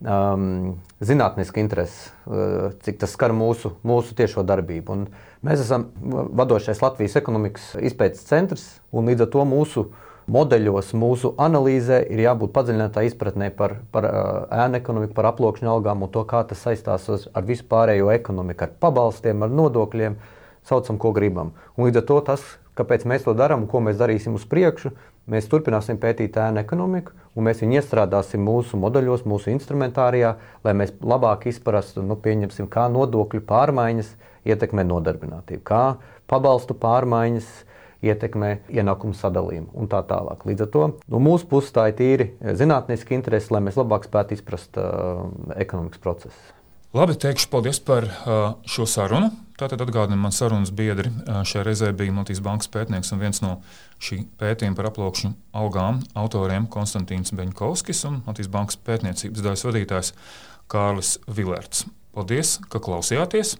um, 0.00 0.76
zinātniska 1.00 1.60
interese, 1.62 2.10
uh, 2.26 2.72
cik 2.84 2.98
tas 3.02 3.14
skar 3.16 3.34
mūsu, 3.36 3.74
mūsu 3.86 4.16
tiešo 4.18 4.44
darbību. 4.46 4.96
Un 4.96 5.06
mēs 5.46 5.62
esam 5.64 5.88
vadošais 6.02 6.82
Latvijas 6.84 7.16
ekonomikas 7.20 7.74
izpētes 7.80 8.26
centrs 8.28 8.66
un 8.92 9.08
līdz 9.10 9.26
ar 9.26 9.32
to 9.32 9.46
mūsu 9.48 9.86
modeļos, 10.32 10.90
mūsu 10.98 11.32
analīzē 11.38 12.00
ir 12.10 12.24
jābūt 12.24 12.52
padziļinātā 12.54 13.04
izpratnē 13.06 13.52
par, 13.54 13.78
par 13.94 14.08
uh, 14.10 14.20
ēnu 14.64 14.80
ekonomiku, 14.80 15.14
par 15.16 15.30
aploksņa 15.30 15.70
algām 15.70 16.02
un 16.02 16.12
to, 16.12 16.24
kā 16.26 16.42
tas 16.48 16.64
saistās 16.66 17.06
ar 17.08 17.46
visu 17.46 17.66
pārējo 17.70 18.10
ekonomiku, 18.14 18.66
ar 18.66 18.78
pabalstiem, 18.82 19.46
ar 19.46 19.54
nodokļiem. 19.54 20.18
Saucam, 20.66 20.96
ko 20.98 21.12
gribam. 21.14 21.52
Un 21.78 21.86
līdz 21.86 22.00
ar 22.00 22.04
to 22.08 22.16
tas, 22.26 22.46
kāpēc 22.76 23.06
mēs 23.08 23.26
to 23.26 23.34
darām 23.36 23.64
un 23.64 23.70
ko 23.70 23.80
mēs 23.84 23.98
darīsim 24.00 24.36
uz 24.36 24.46
priekšu, 24.48 24.92
mēs 25.32 25.48
turpināsim 25.50 25.98
pētīt 26.02 26.36
ēnu 26.40 26.62
ekonomiku, 26.62 27.14
un 27.36 27.48
mēs 27.48 27.62
viņu 27.64 27.80
iestrādāsim 27.80 28.44
mūsu 28.46 28.78
modeļos, 28.80 29.26
mūsu 29.28 29.52
instrumentārijā, 29.54 30.36
lai 30.64 30.74
mēs 30.76 30.94
labāk 31.00 31.48
izprastu, 31.50 32.04
nu, 32.06 32.18
kā 32.70 32.88
nodokļu 32.92 33.42
pārmaiņas 33.48 34.12
ietekmē 34.46 34.84
nodarbinātību, 34.86 35.64
kā 35.66 35.84
pabalstu 36.30 36.76
pārmaiņas 36.78 37.50
ietekmē 38.06 38.50
ienākumu 38.70 39.16
sadalījumu 39.16 39.72
un 39.74 39.88
tā 39.90 40.02
tālāk. 40.06 40.44
Līdz 40.48 40.66
ar 40.66 40.72
to 40.74 40.84
no 41.12 41.22
mūsu 41.22 41.48
puses 41.50 41.74
tā 41.74 41.88
ir 41.90 41.96
tīri 41.98 42.28
zinātniski 42.60 43.16
interesi, 43.16 43.52
lai 43.54 43.64
mēs 43.66 43.78
labāk 43.80 44.06
spētu 44.06 44.36
izprast 44.36 44.78
uh, 44.80 45.26
ekonomikas 45.56 46.02
procesus. 46.02 46.55
Labi, 46.96 47.12
teikšu 47.20 47.50
paldies 47.52 47.76
par 47.84 48.06
uh, 48.08 48.54
šo 48.64 48.86
sarunu. 48.88 49.28
Tātad 49.60 49.82
atgādinu, 49.84 50.16
man 50.20 50.32
sarunas 50.32 50.70
biedri 50.72 51.10
šajā 51.26 51.64
reizē 51.66 51.90
bija 51.96 52.14
Latvijas 52.16 52.40
Bankas 52.44 52.70
pētnieks 52.72 53.12
un 53.12 53.20
viens 53.20 53.42
no 53.44 53.50
šī 54.00 54.22
pētījuma 54.40 54.78
par 54.78 54.88
aplokšņu 54.90 55.32
algām 55.60 56.00
autoriem 56.16 56.70
Konstantīns 56.72 57.34
Beņkovskis 57.36 58.02
un 58.08 58.22
Latvijas 58.24 58.52
Bankas 58.56 58.80
pētniecības 58.88 59.44
daļas 59.44 59.68
vadītājs 59.68 60.12
Kārlis 60.72 61.14
Vilērts. 61.28 61.84
Paldies, 62.16 62.56
ka 62.72 62.80
klausījāties! 62.80 63.58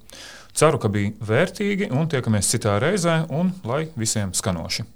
Ceru, 0.57 0.81
ka 0.81 0.89
bija 0.93 1.13
vērtīgi 1.21 1.93
un 1.93 2.09
tiekamies 2.09 2.53
citā 2.57 2.79
reizē 2.81 3.23
un 3.29 3.53
lai 3.69 3.87
visiem 4.01 4.33
skanoši! 4.33 4.96